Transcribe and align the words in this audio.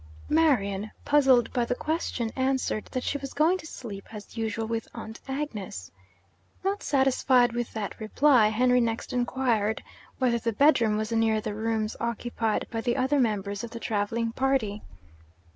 Marian, 0.29 0.89
puzzled 1.05 1.53
by 1.53 1.63
the 1.63 1.75
question, 1.75 2.31
answered 2.35 2.85
that 2.85 3.03
she 3.03 3.19
was 3.19 3.35
going 3.35 3.59
to 3.59 3.67
sleep, 3.67 4.07
as 4.11 4.35
usual, 4.35 4.65
with 4.65 4.87
'Aunt 4.95 5.19
Agnes.' 5.27 5.91
Not 6.63 6.81
satisfied 6.81 7.53
with 7.53 7.71
that 7.73 7.99
reply, 7.99 8.47
Henry 8.47 8.81
next 8.81 9.13
inquired 9.13 9.83
whether 10.17 10.39
the 10.39 10.53
bedroom 10.53 10.97
was 10.97 11.11
near 11.11 11.39
the 11.39 11.53
rooms 11.53 11.95
occupied 11.99 12.65
by 12.71 12.81
the 12.81 12.97
other 12.97 13.19
members 13.19 13.63
of 13.63 13.69
the 13.69 13.79
travelling 13.79 14.31
party. 14.31 14.81